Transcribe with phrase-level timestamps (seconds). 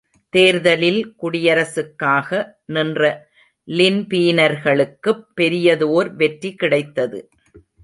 [0.33, 2.29] தேர்தலில் குடியரசுக்காக
[2.65, 3.29] நின்ற
[3.67, 7.29] லின்பீனர்களுக்குப் பெரியதோர் வெற்றி கிடைத்தது.